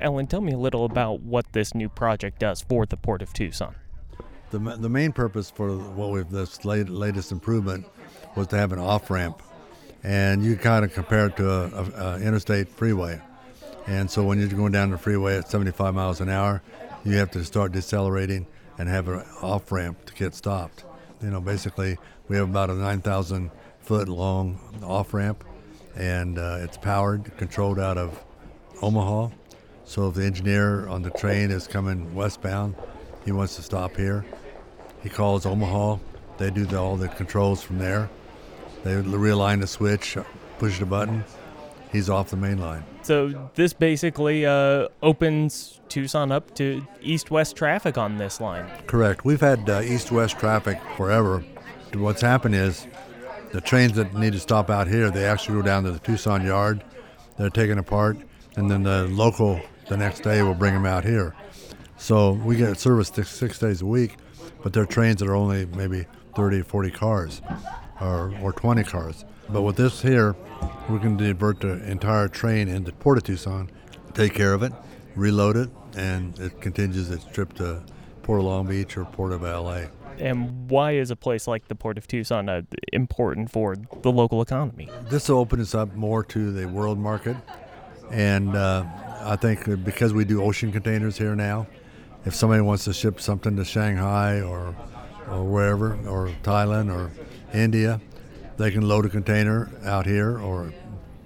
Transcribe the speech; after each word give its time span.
Alan, 0.00 0.26
tell 0.26 0.40
me 0.40 0.52
a 0.52 0.58
little 0.58 0.84
about 0.84 1.20
what 1.20 1.52
this 1.52 1.74
new 1.74 1.88
project 1.88 2.38
does 2.38 2.62
for 2.62 2.86
the 2.86 2.96
Port 2.96 3.22
of 3.22 3.32
Tucson. 3.32 3.74
The, 4.50 4.58
the 4.58 4.88
main 4.88 5.12
purpose 5.12 5.50
for 5.50 5.76
what 5.76 6.10
we've 6.10 6.30
this 6.30 6.64
late, 6.64 6.88
latest 6.88 7.32
improvement 7.32 7.86
was 8.36 8.46
to 8.48 8.56
have 8.56 8.72
an 8.72 8.78
off 8.78 9.10
ramp, 9.10 9.42
and 10.02 10.44
you 10.44 10.56
kind 10.56 10.84
of 10.84 10.92
compare 10.92 11.26
it 11.26 11.36
to 11.36 11.50
a, 11.50 11.66
a, 11.66 11.84
a 11.84 12.20
interstate 12.20 12.68
freeway. 12.68 13.20
And 13.86 14.10
so 14.10 14.24
when 14.24 14.38
you're 14.38 14.48
going 14.48 14.72
down 14.72 14.90
the 14.90 14.98
freeway 14.98 15.38
at 15.38 15.48
75 15.48 15.94
miles 15.94 16.20
an 16.20 16.28
hour, 16.28 16.62
you 17.04 17.16
have 17.16 17.30
to 17.32 17.44
start 17.44 17.72
decelerating 17.72 18.46
and 18.78 18.88
have 18.88 19.08
an 19.08 19.24
off 19.40 19.70
ramp 19.72 20.04
to 20.06 20.14
get 20.14 20.34
stopped. 20.34 20.84
You 21.22 21.30
know, 21.30 21.40
basically, 21.40 21.96
we 22.28 22.36
have 22.36 22.48
about 22.48 22.68
a 22.70 22.74
9,000 22.74 23.50
foot 23.80 24.08
long 24.08 24.58
off 24.82 25.14
ramp, 25.14 25.44
and 25.96 26.38
uh, 26.38 26.58
it's 26.60 26.76
powered, 26.76 27.36
controlled 27.36 27.78
out 27.78 27.96
of 27.96 28.22
Omaha. 28.82 29.28
So 29.86 30.08
if 30.08 30.14
the 30.14 30.24
engineer 30.24 30.88
on 30.88 31.02
the 31.02 31.10
train 31.10 31.50
is 31.50 31.66
coming 31.66 32.12
westbound, 32.14 32.74
he 33.24 33.32
wants 33.32 33.56
to 33.56 33.62
stop 33.62 33.96
here. 33.96 34.26
He 35.02 35.08
calls 35.08 35.46
Omaha. 35.46 35.98
They 36.38 36.50
do 36.50 36.66
the, 36.66 36.78
all 36.78 36.96
the 36.96 37.08
controls 37.08 37.62
from 37.62 37.78
there. 37.78 38.10
They 38.82 38.94
realign 38.94 39.60
the 39.60 39.66
switch, 39.66 40.18
push 40.58 40.80
the 40.80 40.86
button. 40.86 41.24
He's 41.92 42.10
off 42.10 42.30
the 42.30 42.36
main 42.36 42.58
line. 42.58 42.84
So 43.02 43.48
this 43.54 43.72
basically 43.72 44.44
uh, 44.44 44.88
opens 45.02 45.80
Tucson 45.88 46.32
up 46.32 46.54
to 46.56 46.86
east-west 47.00 47.56
traffic 47.56 47.96
on 47.96 48.18
this 48.18 48.40
line. 48.40 48.68
Correct. 48.86 49.24
We've 49.24 49.40
had 49.40 49.70
uh, 49.70 49.80
east-west 49.82 50.38
traffic 50.38 50.78
forever. 50.96 51.44
What's 51.94 52.20
happened 52.20 52.56
is 52.56 52.86
the 53.52 53.60
trains 53.60 53.92
that 53.92 54.12
need 54.14 54.32
to 54.32 54.40
stop 54.40 54.68
out 54.68 54.88
here, 54.88 55.10
they 55.10 55.24
actually 55.24 55.54
go 55.54 55.62
down 55.62 55.84
to 55.84 55.92
the 55.92 56.00
Tucson 56.00 56.44
yard. 56.44 56.84
They're 57.38 57.50
taken 57.50 57.78
apart, 57.78 58.18
and 58.56 58.70
then 58.70 58.82
the 58.82 59.06
local 59.06 59.60
the 59.88 59.96
next 59.96 60.20
day 60.20 60.42
we'll 60.42 60.54
bring 60.54 60.74
them 60.74 60.86
out 60.86 61.04
here. 61.04 61.34
So 61.96 62.32
we 62.32 62.56
get 62.56 62.78
service 62.78 63.08
six, 63.08 63.58
days 63.58 63.82
a 63.82 63.86
week, 63.86 64.16
but 64.62 64.72
they're 64.72 64.86
trains 64.86 65.20
that 65.20 65.28
are 65.28 65.34
only 65.34 65.66
maybe 65.66 66.06
30, 66.34 66.62
40 66.62 66.90
cars 66.90 67.40
or, 68.00 68.34
or 68.42 68.52
20 68.52 68.84
cars. 68.84 69.24
But 69.48 69.62
with 69.62 69.76
this 69.76 70.02
here, 70.02 70.36
we 70.88 70.98
can 70.98 71.16
divert 71.16 71.60
the 71.60 71.82
entire 71.90 72.28
train 72.28 72.68
into 72.68 72.92
Port 72.92 73.18
of 73.18 73.24
Tucson, 73.24 73.70
take 74.12 74.34
care 74.34 74.52
of 74.52 74.62
it, 74.62 74.72
reload 75.14 75.56
it, 75.56 75.70
and 75.96 76.38
it 76.38 76.60
continues 76.60 77.10
its 77.10 77.24
trip 77.24 77.54
to 77.54 77.82
Port 78.22 78.40
of 78.40 78.46
Long 78.46 78.66
Beach 78.66 78.96
or 78.96 79.04
Port 79.04 79.32
of 79.32 79.42
LA. 79.42 79.84
And 80.18 80.70
why 80.70 80.92
is 80.92 81.10
a 81.10 81.16
place 81.16 81.46
like 81.46 81.68
the 81.68 81.74
Port 81.74 81.98
of 81.98 82.06
Tucson 82.06 82.48
uh, 82.48 82.62
important 82.92 83.50
for 83.50 83.76
the 84.02 84.10
local 84.10 84.42
economy? 84.42 84.90
This 85.08 85.28
will 85.28 85.38
open 85.38 85.60
us 85.60 85.74
up 85.74 85.94
more 85.94 86.24
to 86.24 86.52
the 86.52 86.66
world 86.66 86.98
market. 86.98 87.36
And 88.10 88.54
uh, 88.56 88.84
I 89.26 89.34
think 89.34 89.84
because 89.84 90.14
we 90.14 90.24
do 90.24 90.40
ocean 90.40 90.70
containers 90.70 91.18
here 91.18 91.34
now, 91.34 91.66
if 92.24 92.34
somebody 92.34 92.62
wants 92.62 92.84
to 92.84 92.92
ship 92.92 93.20
something 93.20 93.56
to 93.56 93.64
Shanghai 93.64 94.40
or, 94.40 94.72
or 95.28 95.42
wherever, 95.42 95.94
or 96.06 96.30
Thailand 96.44 96.94
or 96.94 97.10
India, 97.52 98.00
they 98.56 98.70
can 98.70 98.86
load 98.86 99.04
a 99.04 99.08
container 99.08 99.68
out 99.84 100.06
here 100.06 100.38
or 100.38 100.72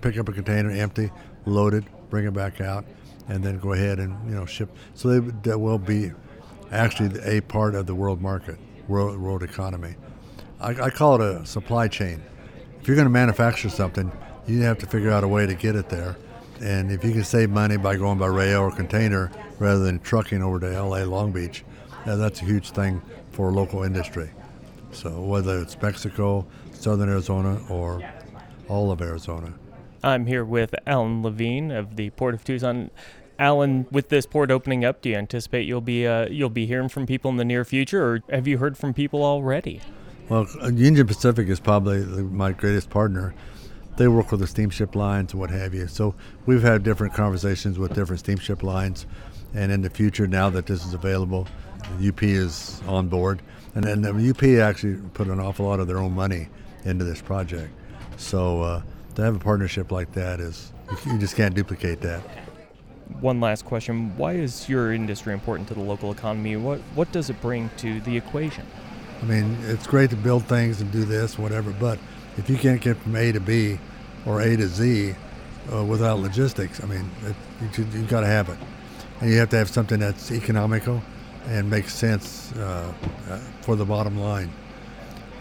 pick 0.00 0.16
up 0.16 0.28
a 0.28 0.32
container 0.32 0.70
empty, 0.70 1.10
load 1.44 1.74
it, 1.74 1.84
bring 2.08 2.24
it 2.24 2.32
back 2.32 2.60
out, 2.60 2.84
and 3.28 3.42
then 3.42 3.58
go 3.58 3.72
ahead 3.72 3.98
and 3.98 4.16
you 4.30 4.36
know 4.36 4.46
ship. 4.46 4.70
So 4.94 5.08
they, 5.08 5.30
that 5.42 5.58
will 5.58 5.78
be 5.78 6.12
actually 6.70 7.18
a 7.24 7.40
part 7.40 7.74
of 7.74 7.86
the 7.86 7.96
world 7.96 8.22
market, 8.22 8.58
world, 8.86 9.18
world 9.18 9.42
economy. 9.42 9.96
I, 10.60 10.70
I 10.82 10.90
call 10.90 11.20
it 11.20 11.20
a 11.20 11.44
supply 11.44 11.88
chain. 11.88 12.22
If 12.80 12.86
you're 12.86 12.96
going 12.96 13.06
to 13.06 13.10
manufacture 13.10 13.70
something, 13.70 14.12
you 14.46 14.62
have 14.62 14.78
to 14.78 14.86
figure 14.86 15.10
out 15.10 15.24
a 15.24 15.28
way 15.28 15.46
to 15.46 15.54
get 15.54 15.74
it 15.74 15.88
there. 15.88 16.16
And 16.60 16.90
if 16.90 17.04
you 17.04 17.12
can 17.12 17.24
save 17.24 17.50
money 17.50 17.76
by 17.76 17.96
going 17.96 18.18
by 18.18 18.26
rail 18.26 18.60
or 18.62 18.70
container 18.70 19.30
rather 19.58 19.80
than 19.80 20.00
trucking 20.00 20.42
over 20.42 20.58
to 20.60 20.82
LA 20.82 21.02
Long 21.04 21.32
Beach, 21.32 21.64
that's 22.04 22.40
a 22.40 22.44
huge 22.44 22.70
thing 22.70 23.02
for 23.32 23.52
local 23.52 23.82
industry. 23.82 24.30
So 24.92 25.20
whether 25.20 25.60
it's 25.60 25.80
Mexico, 25.80 26.46
southern 26.72 27.08
Arizona, 27.08 27.60
or 27.68 28.02
all 28.68 28.90
of 28.90 29.00
Arizona. 29.00 29.52
I'm 30.02 30.26
here 30.26 30.44
with 30.44 30.74
Alan 30.86 31.22
Levine 31.22 31.70
of 31.70 31.96
the 31.96 32.10
Port 32.10 32.34
of 32.34 32.44
Tucson. 32.44 32.90
Alan, 33.38 33.86
with 33.90 34.08
this 34.08 34.26
port 34.26 34.50
opening 34.50 34.84
up, 34.84 35.00
do 35.00 35.10
you 35.10 35.16
anticipate 35.16 35.66
you'll 35.66 35.80
be 35.80 36.06
uh, 36.06 36.28
you'll 36.28 36.50
be 36.50 36.66
hearing 36.66 36.88
from 36.88 37.06
people 37.06 37.30
in 37.30 37.36
the 37.36 37.44
near 37.44 37.64
future, 37.64 38.02
or 38.02 38.22
have 38.30 38.48
you 38.48 38.58
heard 38.58 38.76
from 38.76 38.92
people 38.92 39.24
already? 39.24 39.80
Well, 40.28 40.46
Union 40.72 41.06
Pacific 41.06 41.48
is 41.48 41.60
probably 41.60 42.04
my 42.04 42.52
greatest 42.52 42.90
partner. 42.90 43.34
They 43.98 44.06
work 44.06 44.30
with 44.30 44.38
the 44.38 44.46
steamship 44.46 44.94
lines 44.94 45.32
and 45.32 45.40
what 45.40 45.50
have 45.50 45.74
you. 45.74 45.88
So 45.88 46.14
we've 46.46 46.62
had 46.62 46.84
different 46.84 47.14
conversations 47.14 47.80
with 47.80 47.94
different 47.94 48.20
steamship 48.20 48.62
lines, 48.62 49.06
and 49.54 49.72
in 49.72 49.82
the 49.82 49.90
future, 49.90 50.28
now 50.28 50.48
that 50.50 50.66
this 50.66 50.86
is 50.86 50.94
available, 50.94 51.48
UP 52.06 52.22
is 52.22 52.80
on 52.86 53.08
board, 53.08 53.42
and 53.74 53.82
then 53.82 54.02
the 54.02 54.30
UP 54.30 54.42
actually 54.64 55.02
put 55.14 55.26
an 55.26 55.40
awful 55.40 55.66
lot 55.66 55.80
of 55.80 55.88
their 55.88 55.98
own 55.98 56.12
money 56.12 56.48
into 56.84 57.04
this 57.04 57.20
project. 57.20 57.72
So 58.16 58.62
uh, 58.62 58.82
to 59.16 59.22
have 59.22 59.34
a 59.34 59.40
partnership 59.40 59.90
like 59.90 60.12
that 60.12 60.38
is 60.38 60.72
you 61.04 61.18
just 61.18 61.34
can't 61.34 61.56
duplicate 61.56 62.00
that. 62.02 62.20
One 63.20 63.40
last 63.40 63.64
question: 63.64 64.16
Why 64.16 64.34
is 64.34 64.68
your 64.68 64.92
industry 64.92 65.32
important 65.32 65.66
to 65.68 65.74
the 65.74 65.80
local 65.80 66.12
economy? 66.12 66.54
What 66.54 66.78
what 66.94 67.10
does 67.10 67.30
it 67.30 67.40
bring 67.40 67.68
to 67.78 68.00
the 68.02 68.16
equation? 68.16 68.64
I 69.20 69.24
mean, 69.24 69.58
it's 69.64 69.88
great 69.88 70.10
to 70.10 70.16
build 70.16 70.44
things 70.44 70.80
and 70.80 70.92
do 70.92 71.04
this, 71.04 71.36
whatever, 71.36 71.72
but 71.72 71.98
if 72.38 72.48
you 72.48 72.56
can't 72.56 72.80
get 72.80 72.96
from 72.96 73.16
A 73.16 73.32
to 73.32 73.40
B 73.40 73.78
or 74.24 74.40
A 74.40 74.56
to 74.56 74.66
Z 74.66 75.14
uh, 75.72 75.84
without 75.84 76.20
logistics, 76.20 76.82
I 76.82 76.86
mean, 76.86 77.10
it, 77.24 77.78
you, 77.78 77.84
have 77.84 78.08
got 78.08 78.20
to 78.20 78.26
have 78.26 78.48
it, 78.48 78.58
and 79.20 79.30
you 79.30 79.36
have 79.38 79.50
to 79.50 79.56
have 79.56 79.68
something 79.68 79.98
that's 79.98 80.30
economical 80.30 81.02
and 81.46 81.68
makes 81.68 81.94
sense 81.94 82.52
uh, 82.56 82.92
uh, 83.28 83.38
for 83.62 83.76
the 83.76 83.84
bottom 83.84 84.18
line. 84.18 84.50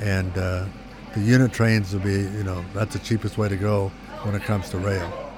And 0.00 0.36
uh, 0.36 0.66
the 1.14 1.20
unit 1.20 1.52
trains 1.52 1.92
will 1.92 2.00
be, 2.00 2.20
you 2.20 2.44
know, 2.44 2.64
that's 2.74 2.92
the 2.92 2.98
cheapest 2.98 3.38
way 3.38 3.48
to 3.48 3.56
go 3.56 3.88
when 4.22 4.34
it 4.34 4.42
comes 4.42 4.68
to 4.70 4.78
rail. 4.78 5.31